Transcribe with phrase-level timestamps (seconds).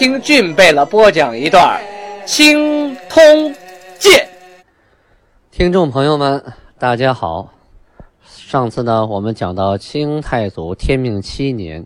[0.00, 1.78] 听俊贝勒播讲一段
[2.24, 3.22] 《青通
[3.98, 4.26] 剑》。
[5.50, 6.42] 听众朋友们，
[6.78, 7.52] 大家好。
[8.24, 11.84] 上次呢，我们讲到清太祖天命七年，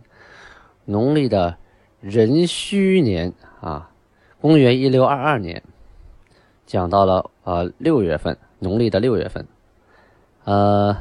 [0.85, 1.57] 农历的
[2.01, 3.91] 壬戌年啊，
[4.41, 5.61] 公元一六二二年，
[6.67, 9.45] 讲到了呃六月份，农历的六月份。
[10.45, 10.97] 呃，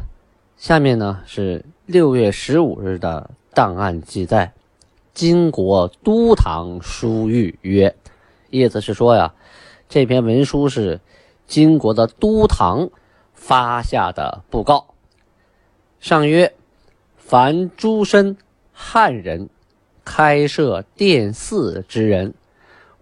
[0.58, 4.52] 下面呢是六月十五日的档案记载。
[5.14, 7.96] 金国都堂书谕曰
[8.50, 9.32] ：“意思是说呀，
[9.88, 11.00] 这篇文书是
[11.46, 12.90] 金国的都堂
[13.36, 14.96] 发下的布告。
[16.00, 16.56] 上曰：
[17.16, 18.36] 凡诸身
[18.72, 19.50] 汉人
[20.04, 22.34] 开设殿寺之人，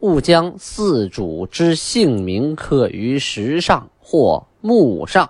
[0.02, 5.30] 勿将寺主之姓名刻于石上或木上，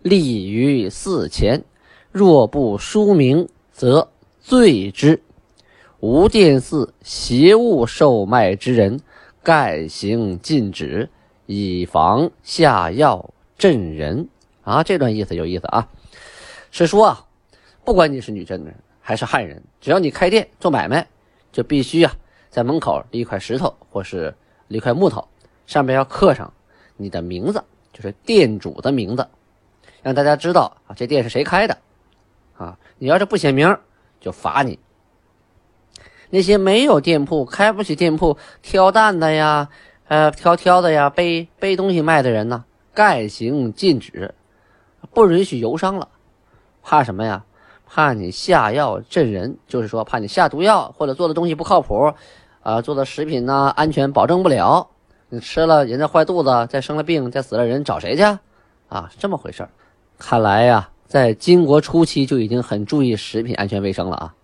[0.00, 1.62] 立于寺前。
[2.10, 4.08] 若不书名，则
[4.40, 5.20] 罪之。”
[6.04, 9.00] 无殿寺邪物售卖之人，
[9.42, 11.08] 盖行禁止，
[11.46, 14.28] 以防下药镇人。
[14.64, 15.88] 啊，这段意思有意思啊，
[16.70, 17.24] 是说啊，
[17.86, 21.08] 不管你是女真人还是汉人，只要你开店做买卖，
[21.50, 22.14] 就必须啊，
[22.50, 24.34] 在门口立一块石头或是
[24.68, 25.26] 立块木头，
[25.66, 26.52] 上面要刻上
[26.98, 29.26] 你的名字，就是店主的名字，
[30.02, 31.78] 让大家知道啊，这店是谁开的。
[32.58, 33.74] 啊，你要是不写名，
[34.20, 34.78] 就罚你。
[36.34, 39.68] 那些没有店铺、开不起店铺、挑担的呀，
[40.08, 44.34] 呃，挑挑的呀，背背东西卖的人呢，概行禁止，
[45.12, 46.08] 不允许游商了。
[46.82, 47.44] 怕什么呀？
[47.86, 52.12] 怕你下药镇人，就是说怕你下毒药或者做的东西不靠谱，
[52.64, 54.88] 啊，做的食品呢安全保证不了，
[55.28, 58.24] 你吃了人家坏肚子，再生了病，再死了人，找谁去？
[58.88, 59.68] 啊，是这么回事
[60.18, 64.34] 看来呀，在金国初期就已经很注意食品安全卫生了啊。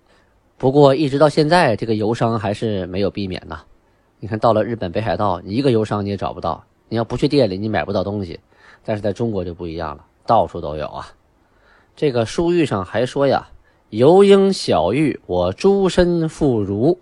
[0.61, 3.63] 不过一直到现在，这个游商还是没有避免呐。
[4.19, 6.63] 你看到了日本北海道，一个游商你也找不到。
[6.91, 8.39] 你要不去店里，你买不到东西。
[8.85, 11.15] 但是在中国就不一样了，到处都有啊。
[11.97, 13.49] 这个书玉上还说呀
[13.89, 16.99] ：“游应小玉，我诸身妇孺，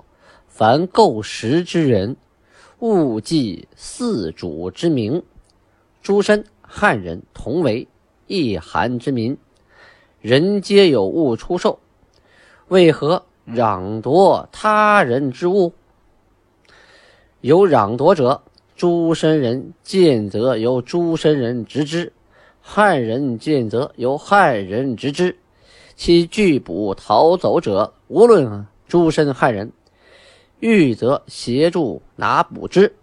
[0.47, 2.17] 凡购食之人，
[2.79, 5.25] 勿记四主之名。
[6.01, 7.89] 诸身汉人同为
[8.29, 9.37] 一韩之民，
[10.21, 11.81] 人皆有物出售，
[12.69, 13.25] 为何？”
[13.55, 15.73] 攘夺他人之物，
[17.41, 18.43] 有攘夺者，
[18.77, 22.13] 诸身人见则由诸身人执之；
[22.61, 25.37] 汉人见则由汉人执之。
[25.97, 29.73] 其拒捕逃走者，无论诸身汉人，
[30.61, 32.95] 欲则协助拿捕之。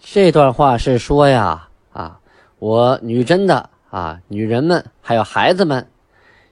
[0.00, 2.20] 这段话是说呀，啊，
[2.58, 5.88] 我女真的啊，女人们还有孩子们。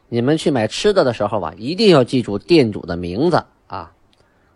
[0.09, 3.92] 你们去买吃的的时候吧，一定要记住店主的名字啊，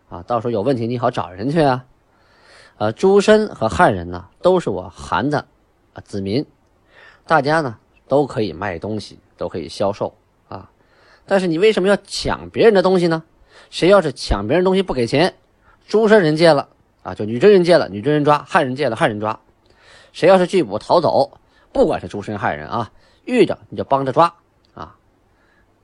[0.09, 1.85] 啊，到时候有问题你好找人去啊。
[2.77, 5.45] 呃，诸身和汉人呢，都是我韩的
[5.93, 6.45] 啊子民，
[7.27, 7.77] 大家呢
[8.07, 10.15] 都可以卖东西，都可以销售
[10.47, 10.69] 啊。
[11.25, 13.23] 但是你为什么要抢别人的东西呢？
[13.69, 15.35] 谁要是抢别人东西不给钱，
[15.87, 16.69] 诸身人借了
[17.03, 19.39] 啊，就女真人借了，女真人抓；汉人借了，汉人抓。
[20.13, 21.37] 谁要是拒捕逃走，
[21.73, 22.91] 不管是诸身汉人啊，
[23.25, 24.33] 遇着你就帮着抓。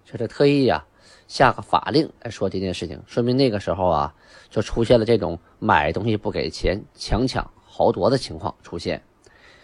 [0.05, 0.85] 这是特意呀，
[1.27, 4.13] 下个法令来说这件事情，说明那个时候啊，
[4.49, 9.03] 就出现了这种买东西不给钱、强抢豪夺的情况出现，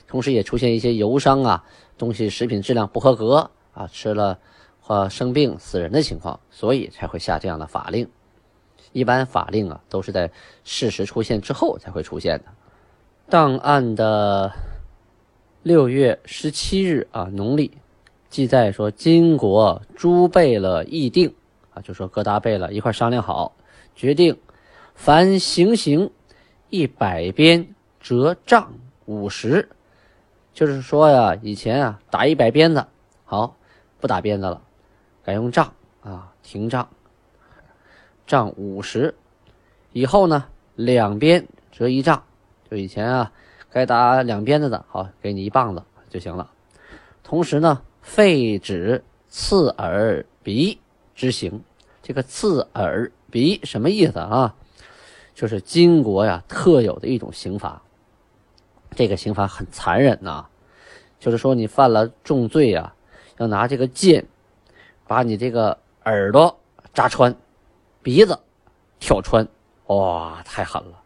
[0.07, 1.63] 同时也出现一些游商啊，
[1.97, 4.39] 东西食品质量不合格啊，吃了
[4.79, 8.09] 或生病死人的情况，所以才会下这样的法令。
[8.93, 10.31] 一般法令啊，都是在
[10.63, 12.45] 事实出现之后才会出现的。
[13.29, 14.51] 档案的
[15.61, 17.71] 六月十七日啊，农历。
[18.31, 21.35] 记载说，金国诸贝勒议定
[21.73, 23.53] 啊，就说各大贝勒一块商量好，
[23.93, 24.39] 决定
[24.95, 26.09] 凡行刑
[26.69, 28.71] 一百鞭折杖
[29.05, 29.67] 五十，
[30.53, 32.87] 就是说呀，以前啊打一百鞭子，
[33.25, 33.57] 好
[33.99, 34.61] 不打鞭子了，
[35.25, 36.87] 改用杖啊，停杖，
[38.25, 39.13] 杖五十，
[39.91, 40.45] 以后呢
[40.75, 42.23] 两边折一杖，
[42.69, 43.33] 就以前啊
[43.69, 46.49] 该打两鞭子的，好给你一棒子就行了，
[47.23, 47.81] 同时呢。
[48.01, 50.79] 废止刺耳鼻
[51.15, 51.63] 之刑，
[52.01, 54.55] 这个刺耳鼻什么意思啊？
[55.33, 57.81] 就是金国呀特有的一种刑罚。
[58.95, 60.45] 这个刑罚很残忍呐，
[61.19, 62.93] 就是说你犯了重罪呀，
[63.37, 64.25] 要拿这个剑
[65.07, 66.59] 把你这个耳朵
[66.93, 67.33] 扎穿，
[68.03, 68.37] 鼻子
[68.99, 69.47] 挑穿，
[69.87, 71.01] 哇，太狠了！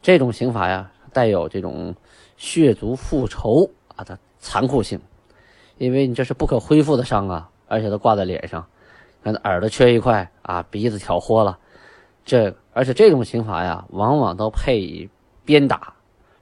[0.00, 1.94] 这种刑罚呀，带有这种
[2.38, 4.98] 血族复仇啊的残酷性，
[5.82, 8.64] 因为你这是不可恢复的伤啊，而且都挂在脸上，
[9.24, 11.58] 看耳朵缺一块啊，鼻子挑豁了，
[12.24, 15.10] 这而且这种刑罚呀，往往都配以
[15.44, 15.92] 鞭打、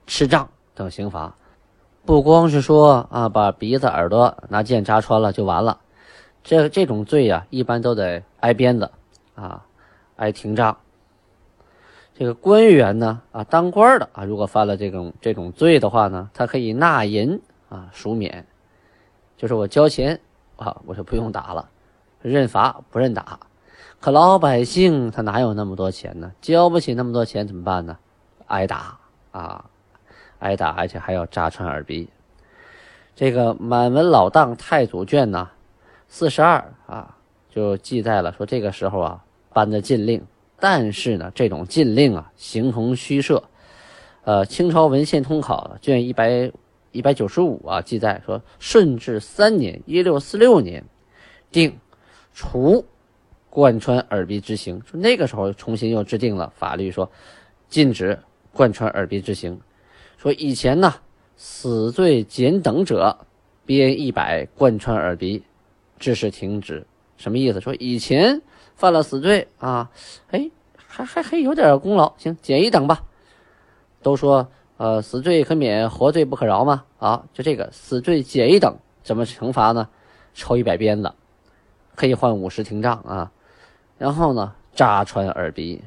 [0.07, 1.35] 吃杖等刑罚，
[2.05, 5.81] 不光是说啊，把鼻子、耳朵拿剑扎穿了就完了，
[6.45, 8.91] 这这种罪呀，一般都得挨鞭子
[9.35, 9.65] 啊，
[10.17, 10.77] 挨廷杖。
[12.15, 17.41] 这个官员呢，啊，当官的啊，如果犯了这种这种罪的话呢，他可以纳银
[17.71, 18.45] 啊，赎免，
[19.41, 20.21] 就是我交钱
[20.57, 21.67] 啊，我就不用打了，
[22.21, 23.41] 认罚不认打。
[23.99, 26.31] 可老百姓他哪有那么多钱呢？
[26.43, 27.97] 交不起那么多钱怎么办呢？
[28.49, 28.99] 挨打
[29.33, 29.65] 啊，
[30.41, 32.07] 挨打，而且还要扎穿耳鼻。
[33.17, 35.49] 这个《满文老档太祖卷》呢，
[36.07, 37.17] 四十二啊，
[37.49, 40.23] 就记载了说这个时候啊，颁的禁令。
[40.59, 43.43] 但是呢，这种禁令啊，形同虚设。
[44.25, 46.53] 呃，清朝文献通考卷一百
[46.93, 50.85] 一百九十五啊，记载说，顺治三年（一六四六年）
[51.51, 51.79] 定
[52.33, 52.85] 除
[53.49, 54.83] 贯穿耳鼻之刑。
[54.85, 57.11] 说那个时候重新又制定了法律，说
[57.69, 58.19] 禁止
[58.53, 59.61] 贯穿耳鼻之刑。
[60.17, 60.95] 说以前呢，
[61.37, 63.19] 死罪减等者，
[63.65, 65.43] 鞭一百贯穿耳鼻，
[65.99, 66.87] 致使停止。
[67.17, 67.61] 什么意思？
[67.61, 68.43] 说以前。
[68.77, 69.91] 犯了死罪啊，
[70.31, 73.05] 哎，还还还有点功劳，行，减一等吧。
[74.01, 76.85] 都说呃，死罪可免，活罪不可饶嘛。
[76.99, 79.91] 啊，就这个死罪减一等，怎么惩罚呢？
[80.33, 81.13] 抽一百鞭子，
[81.95, 83.31] 可以换五十廷杖啊。
[83.99, 85.83] 然后呢，扎穿耳鼻。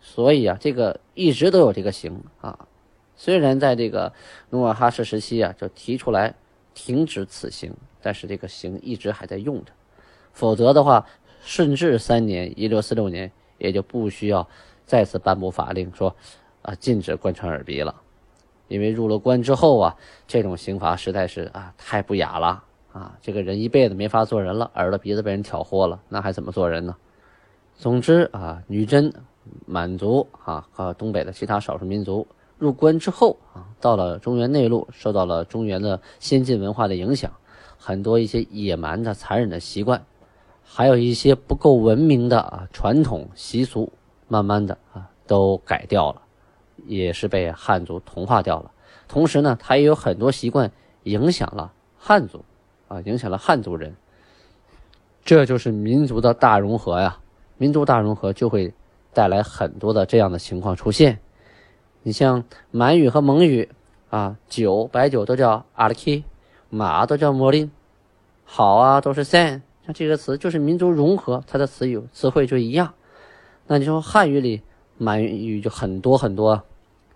[0.00, 2.66] 所以啊，这个一直都有这个刑啊。
[3.14, 4.12] 虽然在这个
[4.50, 6.34] 努尔哈赤时期啊，就提出来
[6.74, 7.72] 停止此刑，
[8.02, 9.70] 但是这个刑一直还在用着。
[10.32, 11.06] 否则的话。
[11.44, 14.48] 顺治三年（一六四六年），也就不需要
[14.86, 16.14] 再次颁布法令说，
[16.62, 18.00] 啊，禁止贯穿耳鼻了，
[18.72, 19.96] 因为入了关之后啊，
[20.26, 23.18] 这种刑罚实在是啊太不雅了啊！
[23.20, 26.96] 这个人一辈子没法做人了，耳朵鼻子被人挑豁了，那还怎么做人呢？
[27.76, 29.12] 总之啊，女真、
[29.66, 32.26] 满族啊和东北的其他少数民族
[32.58, 37.30] 入关之后啊，到了中原内陆，受到了中原的先进文化的影响，
[37.76, 40.02] 很多一些野蛮的、残忍的习惯。
[40.64, 43.92] 还有一些不够文明的啊传统习俗，
[44.28, 46.21] 慢慢的啊都改掉了，
[46.86, 48.70] 也是被汉族同化掉了。
[49.08, 50.70] 同时呢，他也有很多习惯
[51.04, 52.44] 影响了汉族，
[52.88, 53.94] 啊，影响了汉族人。
[55.24, 57.18] 这就是民族的大融合呀！
[57.58, 58.74] 民族大融合就会
[59.12, 61.18] 带来很多的这样的情况出现。
[62.02, 62.42] 你像
[62.72, 63.68] 满语和蒙语
[64.10, 66.24] 啊，酒白酒都叫阿拉 k
[66.70, 67.70] 马都叫莫林，
[68.44, 69.60] 好啊都是 san。
[69.84, 72.94] 像这个词就是民族融合，它的词语词汇就一样。
[73.66, 74.62] 那你说汉语里
[74.98, 76.64] 满语就很多很多。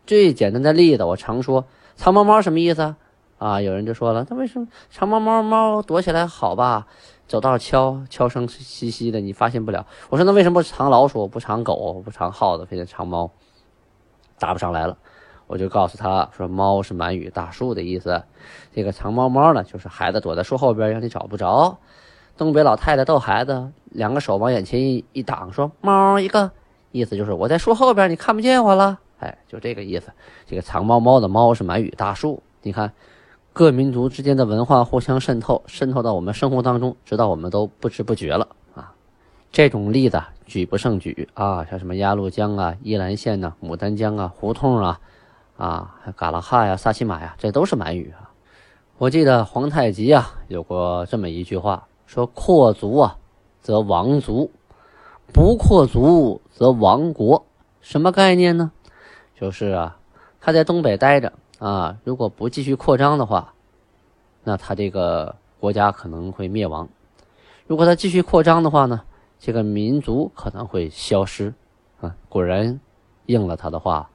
[0.06, 1.64] 最简单的例子，我常说
[1.96, 2.94] “藏猫猫”什么意思
[3.38, 3.60] 啊？
[3.60, 6.86] 有人就说了，那为什么藏猫猫猫躲起来好吧？
[7.26, 9.84] 走道悄悄声兮兮的，你发现不了。
[10.10, 13.32] 我说那为什么不藏老鼠、不藏狗、不藏耗子，非得藏猫？
[14.38, 14.96] 答不上来了。
[15.48, 18.22] 我就告诉他说：“猫是满语大树的意思，
[18.74, 21.78] 这个藏猫猫呢，就是孩子躲在树后边，让你找不着。”
[22.36, 26.50] 东北老太太逗孩子，两个手往眼前一一挡，说：“猫一个，
[26.92, 30.12] 意思就是我在树后边，你看不见我了。”哎，就这个意思。
[30.46, 32.42] 这个藏猫猫的猫是满语大树。
[32.62, 32.92] 你看，
[33.52, 38.92] 各民族之间的文化互相渗透，渗透到我们生活当中，直到我们都不知不觉了啊。
[39.50, 45.00] 这种例子举不胜举啊，像什么鸭绿江啊、依兰县呐、牡丹江啊、胡同啊、
[45.56, 48.30] 啊嘎拉哈呀、萨其马呀，这都是满语啊。
[48.98, 51.86] 我记得皇太极啊有过这么一句话。
[52.06, 53.16] 说扩族啊，
[53.60, 54.48] 则亡族；
[55.32, 57.44] 不扩族则亡国。
[57.80, 58.70] 什么概念呢？
[59.38, 59.96] 就是啊，
[60.40, 63.52] 他在东北待着啊，如果不继续扩张的话，
[64.42, 66.86] 那他这个国家可能会灭亡；
[67.66, 69.02] 如果他继续扩张的话呢，
[69.38, 71.52] 这个民族可能会消失。
[72.00, 72.78] 啊，果然
[73.26, 74.08] 应了他的话。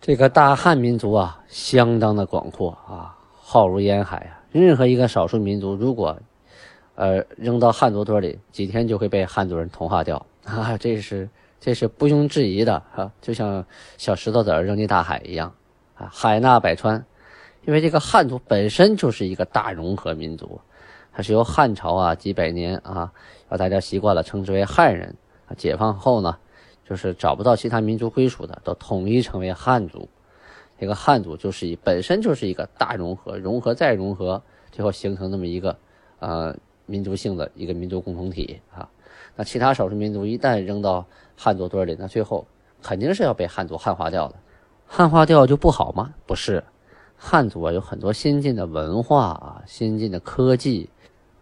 [0.00, 4.40] 这个大汉民族啊，相当的广阔啊，浩如烟海啊。
[4.52, 6.16] 任何一个少数民族，如果
[6.94, 10.76] 呃，扔到汉族堆里，几天就会被汉族人同化掉 啊！
[10.78, 11.28] 这是
[11.64, 13.10] 这是不庸置疑的啊！
[13.22, 13.64] 就像
[13.96, 15.54] 小石头子扔进大海一样
[15.94, 16.10] 啊！
[16.12, 17.02] 海纳百川，
[17.64, 20.60] 因为这个汉族本身就是一个大融合民族，
[21.10, 23.10] 它是由汉朝啊几百年啊，
[23.48, 25.16] 让大家习惯了称之为汉人
[25.48, 25.56] 啊。
[25.56, 26.36] 解放后呢，
[26.86, 30.06] 就是找不到其他民族归属的，都统一成为汉族。
[30.78, 35.78] 这个汉族就是以本身就是一个大融合，融合再融合，最后形成这么一个
[36.18, 36.54] 呃
[36.84, 38.86] 民族性的一个民族共同体啊。
[39.36, 41.04] 那其他少数民族一旦扔到
[41.36, 42.46] 汉族堆里，那最后
[42.82, 44.34] 肯定是要被汉族汉化掉的。
[44.86, 46.14] 汉化掉就不好吗？
[46.26, 46.62] 不是，
[47.16, 50.90] 汉族啊有很多先进的文化啊，先进的科技。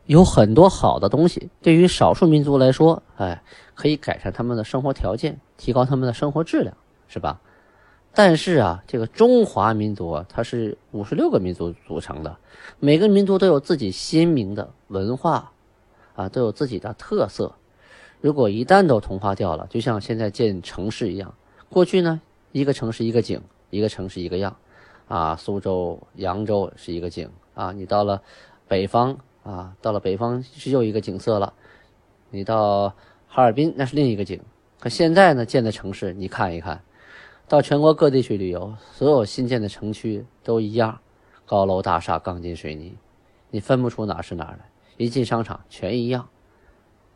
[0.06, 3.40] 有很多好的东西，对于少数民族来说，哎，
[3.76, 7.40] 可以改善他们的生活条件，提高他们的生活质量，是吧？
[8.12, 12.36] 但是啊，这个中华民族啊，它是五十六个民族组成的，
[12.80, 15.52] 每个民族都有自己鲜明的文化，
[16.16, 17.54] 啊，都有自己的特色。
[18.22, 21.34] 如果一旦都同化掉了，就像现在建城市一样，
[21.68, 23.38] 过去呢，一个城市一个景，
[23.68, 24.56] 一个城市一个样，
[25.08, 28.22] 啊，苏州、扬州是一个景，啊，你到了
[28.66, 29.18] 北方。
[29.44, 31.52] 啊，到了北方是又一个景色了。
[32.30, 32.94] 你到
[33.26, 34.40] 哈尔滨那是另一个景。
[34.78, 36.80] 可现在呢，建的城市你看一看，
[37.48, 41.00] 到全国各地去旅游，所有新建的城区都一样，
[41.44, 42.96] 高楼大厦、钢筋水泥，
[43.50, 44.70] 你分不出哪是哪儿来。
[44.96, 46.28] 一进商场全一样，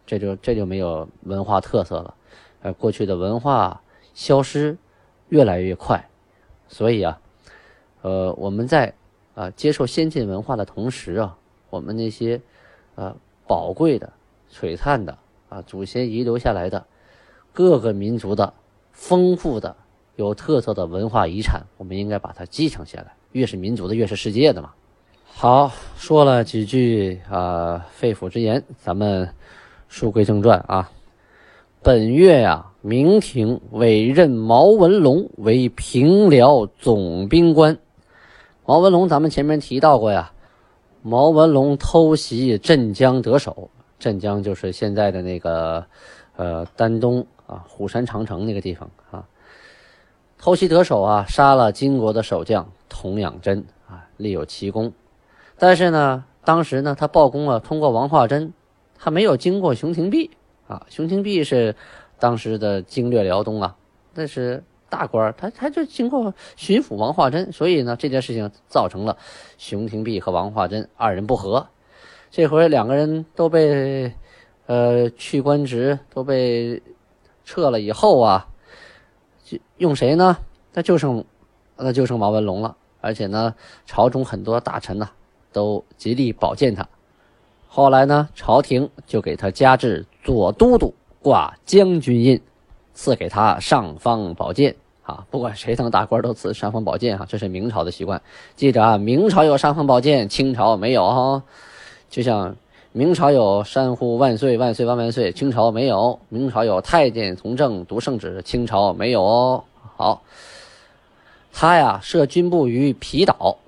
[0.07, 2.15] 这就这就没有文化特色了。
[2.63, 3.83] 而过去的文化
[4.15, 4.79] 消失
[5.29, 6.09] 越来越快，
[6.69, 7.21] 所以啊，
[8.03, 8.95] 呃，我们在
[9.35, 11.37] 啊接受先进文化的同时啊。
[11.69, 12.41] 我们那些，
[12.95, 13.15] 呃，
[13.47, 14.13] 宝贵的、
[14.51, 16.87] 璀璨的啊，祖先遗留下来的
[17.53, 18.55] 各个民族的
[18.93, 19.77] 丰富的、
[20.15, 23.15] 有特色的文化遗产，我们应该把它继承下来。
[23.33, 24.73] 越是民族的，越是世界的嘛。
[25.25, 29.29] 好，说了几句啊肺腑之言，咱们
[29.89, 30.91] 书归正传啊。
[31.83, 37.79] 本月呀，明廷委任毛文龙为平辽总兵官。
[38.65, 40.33] 毛文龙，咱们前面提到过呀。
[41.03, 45.87] 毛文龙偷袭镇江得手，镇江就是现在的那个，
[46.35, 49.25] 呃，丹东啊，虎山长城那个地方啊。
[50.37, 54.93] 偷袭得手啊，杀了金国的守将童养真啊，立有奇功。
[55.59, 58.53] 但是呢，当时呢，他报功了，通过王化贞，
[58.99, 60.31] 他没有经过熊廷弼
[60.67, 60.87] 啊。
[60.89, 61.75] 熊廷弼是
[62.19, 63.77] 当时的经略辽东啊，
[64.15, 64.63] 那是。
[64.89, 69.19] 大官他他就经过巡抚王化贞，所以呢，这件事情造成了
[69.59, 71.67] 熊廷弼和王化贞二人不和。
[72.31, 74.15] 这回两个人都被
[74.67, 76.81] 呃去官职，都被
[77.45, 78.47] 撤了以后啊，
[79.43, 80.39] 就用谁呢？
[80.73, 81.25] 那就剩
[81.77, 82.77] 那就剩毛文龙了。
[83.01, 85.11] 而且呢，朝中很多大臣呢
[85.53, 86.89] 都极力保荐他。
[87.77, 92.41] 后来呢，朝廷就给他加至左都督，挂将军印。
[92.95, 95.27] 赐给他尚方宝剑啊！
[95.31, 98.23] 不管谁当大官都赐尚方宝剑啊，这是明朝的习惯。
[98.55, 101.43] 记着啊，明朝有尚方宝剑，清朝没有哈。
[102.09, 102.57] 就像
[102.93, 106.19] 明朝有山呼万岁万岁万万岁，清朝没有。
[106.31, 109.65] 明朝有太监从政读圣旨，清朝没有哦。
[109.99, 110.23] 好，
[111.53, 113.59] 他呀设军部于皮岛，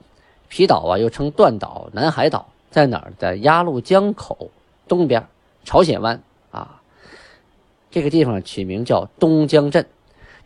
[0.48, 3.12] 皮岛啊又称断岛、南海岛，在哪儿？
[3.18, 4.50] 在鸭绿江口
[4.86, 5.26] 东边，
[5.64, 6.80] 朝鲜湾啊。
[7.90, 9.86] 这个地方取名叫东江镇。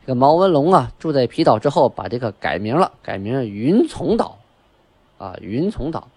[0.00, 4.38] 这个毛文龙啊，住在皮岛之后，把这个改名了，改名云从岛。
[5.18, 6.08] 啊，云从岛，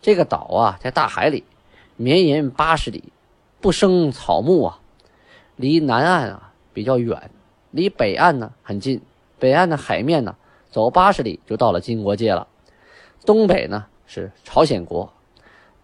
[0.00, 1.44] 这个岛啊，在大海里，
[1.94, 3.12] 绵延八十里，
[3.60, 4.80] 不生草木啊，
[5.54, 7.30] 离南岸啊比较远，
[7.70, 9.00] 离北岸呢很近。
[9.38, 10.34] 北岸的海面呢，
[10.72, 12.48] 走八十里就到了金国界了。
[13.24, 15.12] 东北呢是朝鲜国，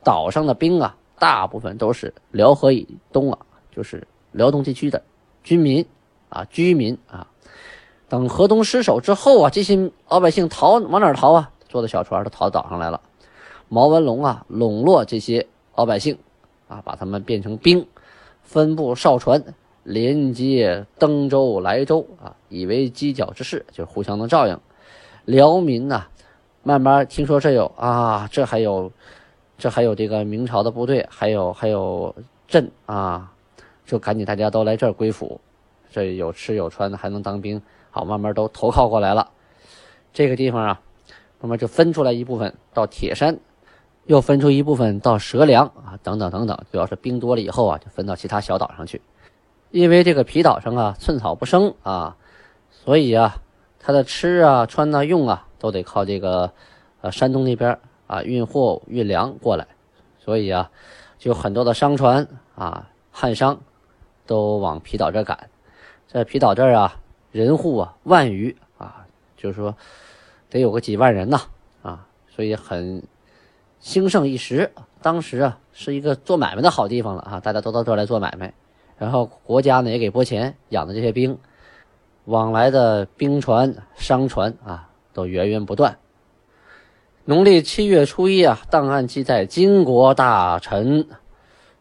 [0.05, 3.39] 岛上的兵啊，大部分都是辽河以东啊，
[3.71, 4.07] 就是。
[4.33, 5.03] 辽东地区的
[5.43, 5.85] 军民
[6.29, 7.27] 啊，居民啊，
[8.11, 11.51] 等河东失守之后啊，这些老百姓逃往哪儿逃啊？
[11.67, 13.01] 坐的小船都逃到岛上来了。
[13.71, 16.19] 毛文龙啊，笼络这些老百姓
[16.69, 17.89] 啊，把他们变成兵，
[18.43, 19.43] 分布哨船，
[19.83, 24.61] 连接登州、莱州啊，以为犄角之势，就互相能照应。
[25.25, 26.07] 辽民呐，
[26.63, 28.93] 慢慢听说这有啊，这还有，
[29.59, 32.15] 这还有这个明朝的部队，还有还有
[32.47, 33.33] 镇啊。
[33.85, 35.41] 就赶紧大家都来这儿归附，
[35.91, 39.31] 这有吃有穿的，还能当兵，好，慢慢都投靠过来了。
[40.13, 40.81] 这个地方啊，
[41.41, 43.39] 慢慢就分出来一部分到铁山，
[44.05, 46.59] 又分出一部分到蛇梁啊，等等等等。
[46.71, 49.01] 主要是兵多了以后啊，就分到其他小岛上去。
[49.71, 52.15] 因为这个皮岛上啊，寸草不生啊，
[52.71, 53.37] 所以啊，
[53.79, 56.53] 他的吃啊、穿啊、用啊，都得靠这个
[57.01, 59.65] 呃山东那边啊运货运粮过来。
[60.19, 60.69] 所以啊，
[61.19, 63.61] 就很多的商船啊，汉商。
[64.27, 65.49] 都往皮岛这赶，
[66.07, 67.01] 在皮岛这儿啊，
[67.33, 69.07] 人户啊万余啊，
[69.39, 69.75] 就是说
[70.51, 71.41] 得有个几万人呐
[71.81, 73.03] 啊，所以很
[73.81, 74.71] 兴盛一时。
[75.01, 78.53] 当时啊是一个做买卖的好地方了啊，大家都到这儿来做买卖。
[78.99, 81.39] 然后国家呢也给拨钱养的这些兵，
[82.27, 85.97] 往来的兵船、商船啊都源源不断。
[87.29, 91.07] 农历七月初一啊，档案记载，金国大臣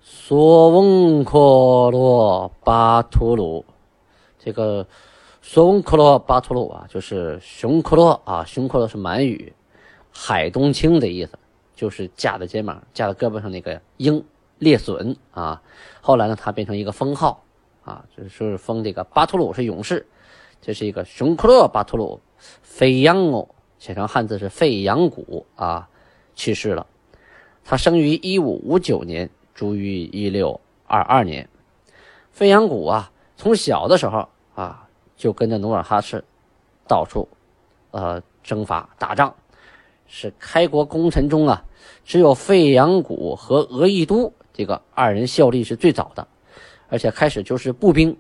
[0.02, 3.64] 索翁克罗巴图鲁，
[4.38, 4.86] 这个
[5.42, 9.54] 索翁克罗巴图鲁啊，就是熊克罗啊，熊克罗是满语，
[10.12, 11.40] 海东青的意思，
[11.74, 14.22] 就是架在肩膀、架在胳膊上那个鹰。
[14.60, 15.62] 猎隼啊，
[16.02, 17.42] 后来呢，它变成一个封号
[17.86, 20.06] 啊，就是封这个巴图鲁是勇士，
[20.60, 22.20] 这是一个熊克洛巴图鲁
[22.64, 23.48] 飞扬哦，
[23.80, 25.88] 写成汉字是费扬古啊，
[26.36, 26.86] 去世了。
[27.64, 31.48] 他生于一五五九年，卒于一六二二年。
[32.32, 36.24] 费扬古啊，从小的时候啊，就跟着努尔哈赤
[36.88, 37.28] 到处
[37.92, 39.36] 呃征伐打仗，
[40.08, 41.64] 是开国功臣中啊，
[42.06, 44.32] 只有费扬古和额亦都。
[44.54, 46.28] 这个二人效力是最早的，
[46.90, 48.18] 而且开始就是步兵，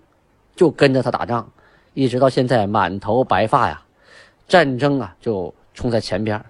[0.55, 1.51] 就跟着他打仗，
[1.95, 3.83] 一直到现在满头白发呀。
[4.47, 6.43] 战争啊就冲在前边，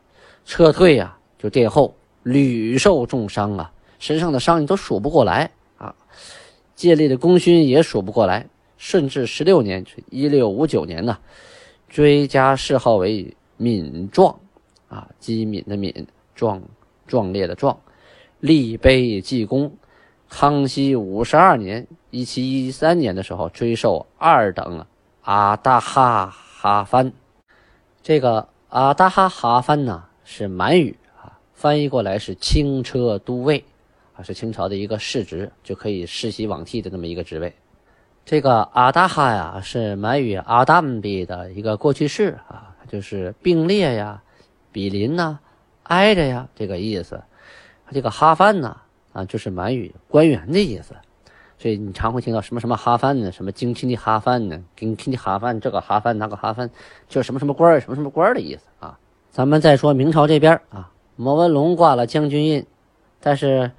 [0.45, 5.95] 撤退呀就殿后，屡受重伤啊，身上的伤你都数不过来啊。
[6.75, 8.47] 建立的功勋也数不过来。
[8.77, 11.17] 顺治十六年，一六五九年呢，
[11.89, 14.39] 追加谥号为敏壮，
[14.87, 16.61] 啊，机敏的敏，壮
[17.07, 17.75] 壮烈的壮。
[18.39, 19.75] 立碑记功，
[20.29, 24.85] 康熙五十二年（一七一三年）的时候，追授二等
[25.23, 27.11] 阿达哈哈藩。
[28.07, 33.65] 这个阿达哈哈藩呢，是满语啊，翻译过来是轻车都尉
[34.15, 37.53] 啊，是清朝的一个世职，就可以世袭罔替的这么一个职位。
[38.23, 44.23] 这个阿达哈呀，是满语阿达姆比的一个过去式啊，就是并列呀、
[44.71, 45.39] 比邻呐、
[45.83, 47.21] 挨着呀这个意思。
[47.91, 48.77] 这个哈藩呢，
[49.11, 50.95] 啊，就是满语官员的意思，
[51.57, 56.69] 所以你常会听到什么什么哈藩呢，什么京亲的哈藩呢，京亲的哈藩，这个哈藩那个哈藩，
[57.07, 58.97] 就是什么什么官儿什么什么官儿的意思啊。
[59.31, 62.65] 咱们再说明朝这边啊，莫文龙挂了将军印，
[63.19, 63.71] 但是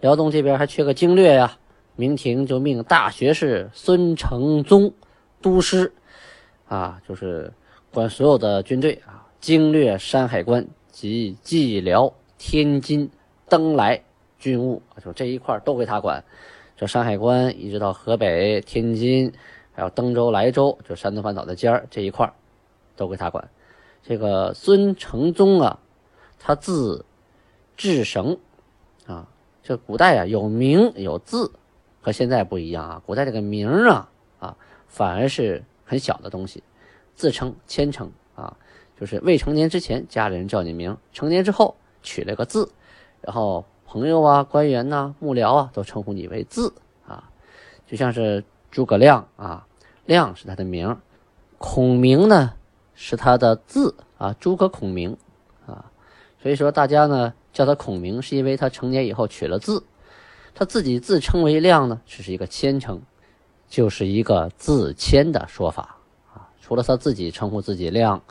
[0.00, 1.56] 辽东这边还缺个经略呀，
[1.96, 4.92] 明廷就命大学士孙承宗
[5.40, 5.92] 督师，
[6.68, 7.52] 啊，就是
[7.92, 13.10] 管所有的军队啊，经略山海关及蓟辽、天津。
[13.48, 14.00] 登莱
[14.38, 16.24] 军务就这一块都归他管，
[16.82, 19.32] 这山海关一直到河北、天津，
[19.72, 22.28] 还有登州、莱州，就山东半岛的尖儿这一块
[22.96, 23.48] 都归他管。
[24.02, 25.78] 这个孙承宗啊，
[26.40, 27.04] 他字
[27.76, 28.36] 志绳
[29.06, 29.28] 啊，
[29.62, 31.52] 这古代啊有名有字，
[32.00, 33.02] 和现在不一样啊。
[33.06, 34.56] 古代这个名啊啊，
[34.88, 36.64] 反而是很小的东西，
[37.14, 38.56] 自称谦称啊，
[38.98, 42.68] 就是未成年之前家里人叫你名，成年之后取了个字。
[43.20, 46.72] 然后朋友啊、官员呐、幕僚啊，都称呼你为字
[47.06, 47.28] 啊，
[47.86, 49.66] 就像是诸葛亮啊，
[50.06, 50.96] 亮是他的名，
[51.58, 52.54] 孔明呢
[52.94, 55.14] 是他的字啊，诸葛孔明
[55.66, 55.92] 啊，
[56.40, 59.84] 所以说大家呢叫他孔明，是因为他成年以后取了字，
[60.54, 63.02] 他自己自称为亮呢，只是一个谦称，
[63.68, 65.98] 就是一个自谦的说法
[66.32, 66.48] 啊。
[66.62, 68.22] 除了他自己称呼自己亮，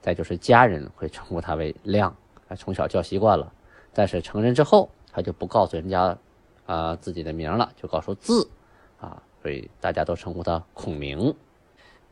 [0.00, 2.14] 再就是家人会称呼他为亮，
[2.46, 3.52] 啊，从小叫习惯了。
[3.92, 6.16] 但是成人之后，他就不告诉人家，
[6.66, 8.48] 啊自己的名了，就告诉字，
[9.00, 11.34] 啊，所以大家都称呼他孔明。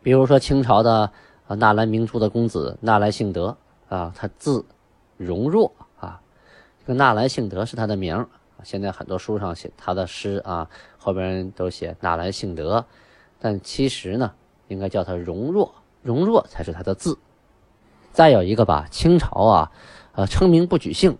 [0.02, 1.10] 比如说清朝的
[1.46, 3.56] 啊纳兰明珠的公子纳兰性德
[3.88, 4.64] 啊，他字
[5.16, 6.20] 容若啊，
[6.80, 8.26] 这个纳兰性德是他的名。
[8.62, 12.84] 现在很多书上写他的诗啊，后边都写纳兰性德，
[13.38, 14.32] 但其实呢，
[14.68, 17.18] 应该叫他容若，容若才是他的字。
[18.12, 19.72] 再有一个吧，清朝啊，
[20.14, 21.18] 呃，称名不举姓。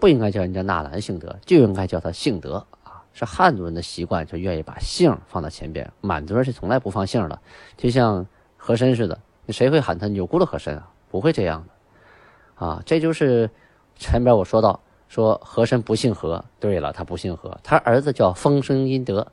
[0.00, 3.02] 不应该叫人家纳兰性德，就应该叫他性德啊！
[3.12, 5.90] 是汉族人的习惯，就愿意把姓放到前边。
[6.00, 7.40] 满族人是从来不放姓的，
[7.76, 8.24] 就像
[8.56, 10.88] 和珅似的，谁会喊他钮钴禄和珅啊？
[11.10, 12.82] 不会这样的啊！
[12.86, 13.50] 这就是
[13.96, 16.44] 前边我说到，说和珅不姓和。
[16.60, 19.26] 对了，他不姓和，他儿子叫丰生殷德，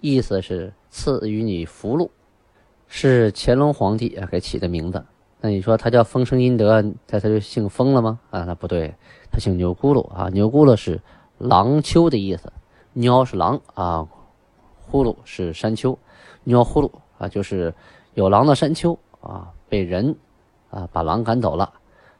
[0.00, 2.10] 意思是赐予你福禄，
[2.86, 5.04] 是乾隆皇帝给起的名字。
[5.40, 8.18] 那你说他叫风生阴德，那他就姓风了吗？
[8.30, 8.94] 啊，那不对。
[9.30, 11.00] 他姓牛咕噜啊，牛咕噜是
[11.38, 12.52] 狼丘的意思，
[12.94, 14.08] 鸟是狼啊，
[14.80, 15.96] 呼噜是山丘，
[16.44, 17.72] 鸟呼噜啊，就是
[18.14, 20.16] 有狼的山丘啊，被人
[20.70, 21.72] 啊把狼赶走了，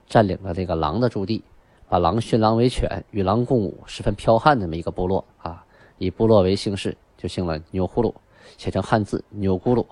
[0.07, 1.43] 占领了这个狼的驻地，
[1.89, 5.65] 把狼驯狼为犬，与狼共舞，十分剽悍的这么一个部落啊，
[5.97, 8.15] 以部落为姓氏，就姓了牛呼噜，
[8.57, 9.85] 写成汉字牛咕噜，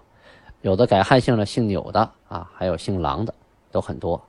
[0.63, 3.35] 有的改汉姓了，姓钮的啊，还有姓郎的，
[3.71, 4.23] 都很多。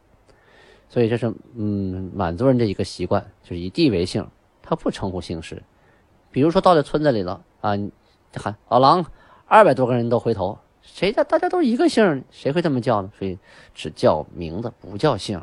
[0.89, 4.27] 所以这是嗯满族人的一个习惯，就是以地为姓，
[4.61, 5.63] 他不称呼姓氏。
[6.31, 9.05] 比如说到这村子里了啊，就喊老狼，
[9.47, 13.11] 二百多个人都回头，谁家大家都一个姓，谁会这么叫呢？
[13.17, 13.37] 所以
[13.73, 15.41] 只叫名字，不叫姓。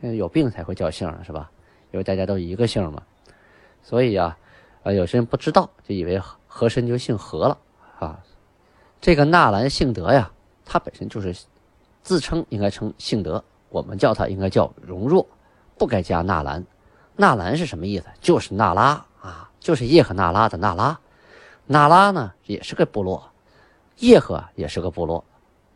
[0.00, 1.50] 有病才会叫姓是吧？
[1.92, 3.02] 因为大家都一个姓嘛。
[3.82, 4.36] 所以啊，
[4.82, 7.58] 啊，有些人不知道，就以为和珅就姓何了
[7.98, 8.20] 啊。
[9.04, 10.30] 这个纳兰性德呀，
[10.64, 11.36] 他本身就是
[12.02, 15.26] 自称应该称性德，我们叫他应该叫容若，
[15.76, 16.64] 不该加纳兰。
[17.14, 18.06] 纳兰是什么意思？
[18.22, 20.98] 就是那拉啊，就是叶赫那拉的那拉。
[21.66, 23.30] 那拉呢也是个部落，
[23.98, 25.22] 叶赫也是个部落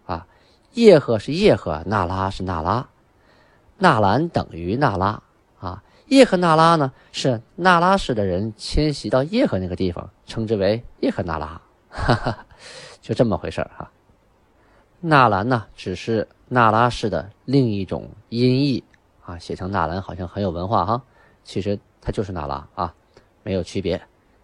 [0.06, 0.26] 啊。
[0.72, 2.88] 叶赫是叶赫，那拉是那拉，
[3.76, 5.22] 纳兰等于那拉
[5.60, 5.82] 啊。
[6.06, 12.46] 叶赫那拉呢是那拉氏的人迁徙到叶赫那个地方，称之为叶赫那拉，哈哈，
[13.00, 13.90] 就这么回事儿哈。
[15.00, 18.82] 纳兰呢只是纳拉氏的另一种音译
[19.24, 21.02] 啊，写成纳兰好像很有文化哈。
[21.44, 22.94] 其实它就是纳拉啊，
[23.42, 24.00] 没有区别，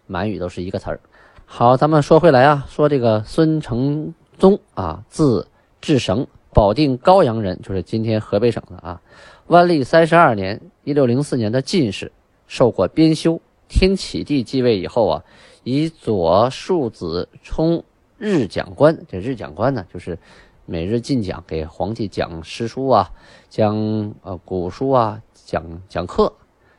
[0.07, 0.99] 满语都是一个词儿。
[1.45, 5.47] 好，咱们说回来啊，说这个孙承宗啊，字
[5.81, 9.01] 志绳，保定高阳人，就是今天河北省的啊。
[9.47, 12.11] 万历三十二年（一六零四年）的进士，
[12.47, 13.39] 受过编修。
[13.67, 15.23] 天启帝继位以后啊，
[15.65, 17.83] 以左庶子充
[18.19, 19.03] 日讲官。
[19.07, 20.19] 这日讲官呢，就是
[20.67, 23.11] 每日进讲，给皇帝讲诗书啊，
[23.49, 23.75] 讲
[24.21, 26.31] 呃古书啊，讲讲课。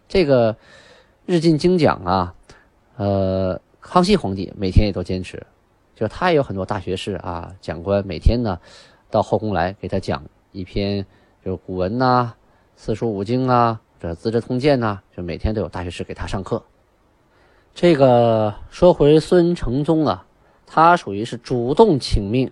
[0.06, 0.56] 这个
[1.24, 2.34] 日进精讲啊，
[2.96, 5.44] 呃，康熙皇帝每天也都坚持，
[5.96, 8.60] 就他也有很多大学士啊，讲官每天呢
[9.10, 10.22] 到后宫来给他讲
[10.52, 11.04] 一篇，
[11.44, 12.34] 就是古文呐、
[12.76, 16.62] 四书五经啊、这《资治通鉴》呐，就每天都有大学士给他上课。
[17.76, 20.24] 这个说回孙承宗啊，
[20.66, 22.50] 他属于是主动请命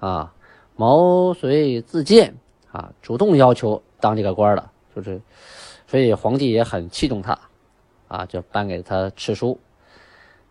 [0.00, 0.32] 啊，
[0.76, 2.38] 毛遂自荐
[2.70, 5.20] 啊，主动要求当这个官的，就是。
[5.86, 7.38] 所以皇帝也很器重他，
[8.08, 9.60] 啊，就颁给他敕书，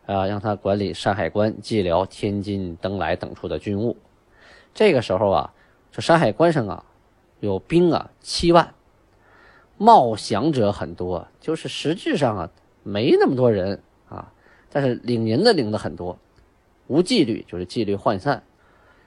[0.06, 3.98] 啊，让他管理山海关、蓟辽、天津、登莱等处的军务。
[4.72, 5.52] 这个时候啊，
[5.92, 6.86] 这山海关上啊，
[7.40, 8.76] 有兵啊七万，
[9.80, 12.52] 冒饷者很多，就是实质上啊
[12.84, 13.82] 没那么多人，
[14.72, 16.18] 但是领银的领的很多，
[16.88, 18.44] 无纪律，就是纪律涣散。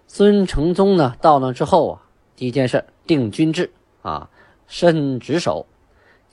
[0.07, 2.03] 孙承宗呢到那之后啊，
[2.37, 3.73] 第一件事定军制
[4.03, 4.31] 啊，
[4.67, 5.67] 申职守。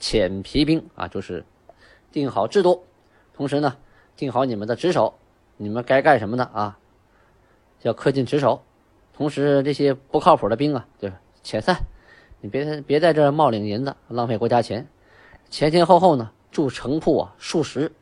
[0.00, 1.44] 遣皮兵啊，就是
[2.10, 2.82] 定好制度，
[3.32, 3.76] 同时呢，
[4.16, 5.14] 定好你们的职守，
[5.56, 6.76] 你们该干什么的啊，
[7.82, 8.60] 要恪尽职守。
[9.12, 11.08] 同时，这些不靠谱的兵啊，就
[11.44, 11.76] 遣散，
[12.40, 14.88] 你别别在这冒领银子，浪费国家钱。
[15.50, 17.92] 前前后后呢，筑城铺啊数十，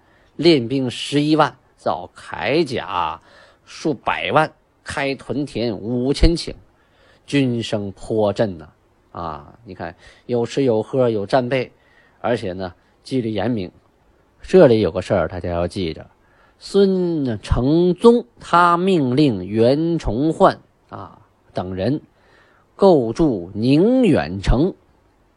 [0.41, 3.21] 练兵十一万，造铠甲
[3.67, 4.51] 数百万，
[4.83, 6.55] 开屯田五千顷，
[7.27, 8.71] 军声颇震呐。
[9.13, 11.71] 啊，你看有吃有喝有战备。
[12.23, 12.73] 而且呢，
[13.03, 13.71] 纪律严明。
[14.41, 16.07] 这里有个事儿，大家要记着：
[16.59, 21.21] 孙承宗他命令袁崇焕啊
[21.53, 22.01] 等人
[22.77, 24.73] 构筑宁远城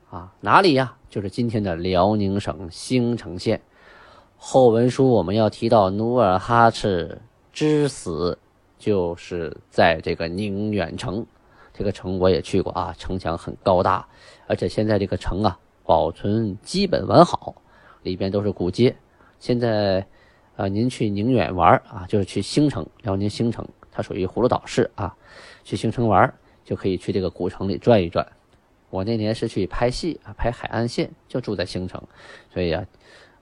[0.10, 0.96] 啊，哪里呀？
[1.10, 3.60] 就是今天的辽宁省兴城县。
[4.46, 7.22] 后文书我们要提到努尔哈赤
[7.54, 8.38] 之死，
[8.78, 11.26] 就是在这个宁远城。
[11.74, 14.06] 这个城我也去过啊，城墙很高大，
[14.46, 15.58] 而且现在这个城啊。
[15.86, 17.56] 保存基本完好，
[18.02, 18.94] 里边都是古街。
[19.40, 20.06] 现在，
[20.58, 25.16] 啊，您去宁远玩啊，就是去兴城，辽宁兴城，它属于葫芦岛市啊。
[25.64, 26.34] 去兴城玩
[26.66, 28.28] 就可以去这个古城里转一转。
[28.90, 32.02] 我那年是去拍戏啊，拍海岸线，就住在兴城，
[32.54, 32.86] 所以啊，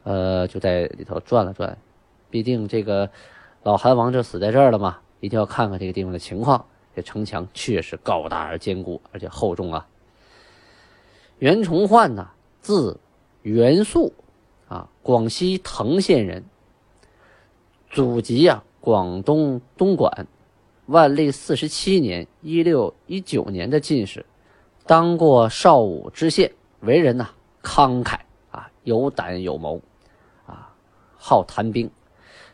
[0.04, 1.78] 呃，就在里头转了转。
[2.30, 3.10] 毕竟这个
[3.64, 6.66] 老韩王就死在这儿了嘛，一定要看看这个地方的情况。
[6.96, 9.88] 这城墙确实高大而坚固，而且厚重啊。
[11.40, 12.30] 袁崇焕呢，
[12.62, 13.00] 字
[13.42, 14.14] 袁素，
[14.68, 16.44] 啊，广西藤县人。
[17.90, 20.28] 祖籍啊，广东东莞。
[20.88, 24.26] 万历四十七年（一六一九年）的进士，
[24.86, 26.52] 当过邵武知县。
[26.82, 27.30] 为人呐，
[27.64, 29.80] 慷慨啊，有胆有谋，
[31.24, 31.92] 好谈兵，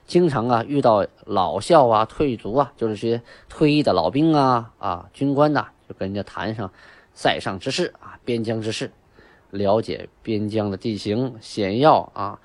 [0.06, 6.70] 经常啊遇到老校啊、退卒啊，就是些退役的老兵啊、啊军官呐，就跟人家谈上。
[7.14, 8.92] 塞上之事啊，边疆之事，
[9.50, 12.40] 了解边疆的地形险要啊，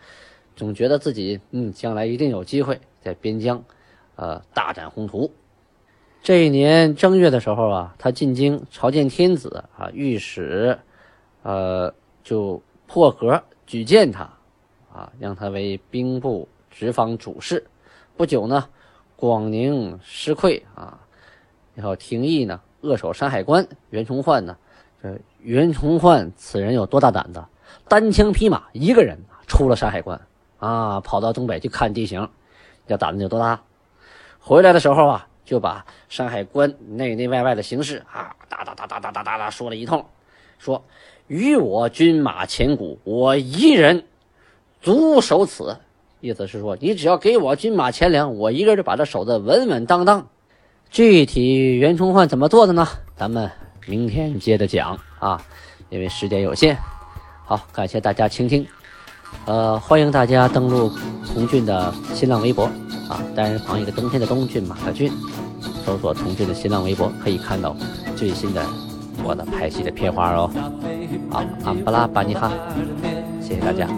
[0.56, 3.62] 总觉得自己嗯，将来一定有机会在边疆，
[4.16, 5.30] 呃，大展宏图。
[6.22, 10.78] 这一年正月的时候啊，他进京朝见天子啊，御史，
[11.42, 11.92] 呃，
[12.24, 14.38] 就破格举荐他，
[14.92, 17.64] 啊，让他为兵部直方主事。
[18.16, 18.68] 不久呢，
[19.16, 21.00] 广宁失溃啊，
[21.74, 22.60] 然后廷议呢。
[22.82, 24.56] 扼守山海关，袁崇焕呢？
[25.00, 27.40] 这袁崇焕此人有多大胆子？
[27.86, 30.20] 单枪匹马，一个人出了山海关
[30.58, 32.28] 啊，跑到东北去看地形，
[32.88, 33.62] 这胆子有多大？
[34.40, 40.04] 回来的时候啊，就把山海关内内外外的形势啊，哒哒哒哒哒哒哒哒说了一通，
[40.58, 40.84] 说
[41.28, 44.04] 与我军马千古，我一人
[44.82, 45.76] 足守此。
[46.20, 50.26] 意思是说，你只要给我军马钱粮，我一个人就把它守得稳稳当当。
[50.90, 52.86] 具体袁崇焕怎么做的呢？
[53.16, 53.50] 咱们
[53.86, 55.40] 明天接着讲啊，
[55.88, 56.76] 因为时间有限。
[57.44, 58.66] 好，感谢大家倾听。
[59.46, 60.92] 呃，欢迎大家登录
[61.32, 62.64] 童俊的新浪微博
[63.08, 65.10] 啊，单人旁一个冬天的冬俊马克俊，
[65.84, 67.74] 搜索童俊的新浪微博，可以看到
[68.14, 68.62] 最新的
[69.24, 70.50] 我的拍戏的片花哦。
[71.30, 72.52] 好，安布拉巴尼哈，
[73.40, 73.88] 谢谢大家。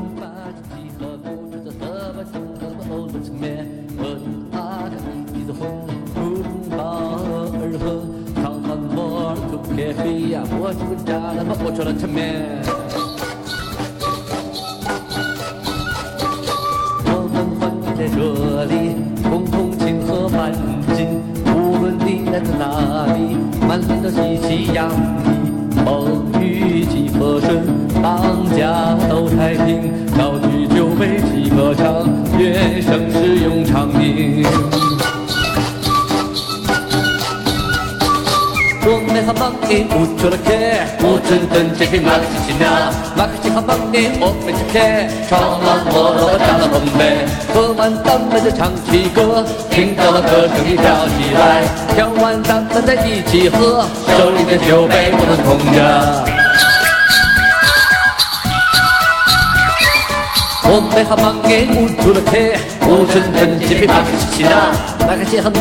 [10.66, 12.40] 我出家了，我出了城面。
[17.04, 18.96] 我们欢聚在这里，
[19.28, 20.50] 共同庆贺满
[20.96, 21.20] 金。
[21.52, 23.36] 无论你来自哪里，
[23.68, 25.36] 满脸都喜气洋溢。
[25.84, 27.60] 风雨几和顺，
[28.02, 29.92] 当家都太平。
[30.16, 34.42] 高举酒杯齐歌唱，愿盛世永长宁。
[38.84, 42.68] 酒满咱们一壶斟得开，舞真真醉得满心尖。
[43.16, 46.68] 满心喝满一壶美酒开，唱完我们下了
[46.98, 47.24] 泪。
[47.54, 51.64] 喝完咱们就唱起歌，听到了歌声跳起来。
[51.96, 53.86] 跳完咱们再一起喝，
[54.18, 56.43] 手里的酒杯不能空着。
[60.74, 62.58] 东北哈帮的五土的铁，
[62.88, 64.48] 五寸半金的八旗子铁，
[65.06, 65.60] 哪个地方的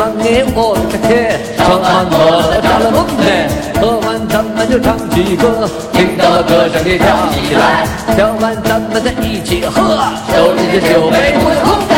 [0.56, 1.78] 我都不怕。
[1.78, 3.46] 完我再打两杯，
[3.80, 7.86] 喝完咱们就唱起歌，听到了歌声的跳起来，
[8.18, 10.02] 喝完咱们再一起喝，
[10.34, 11.93] 手里的酒杯碰。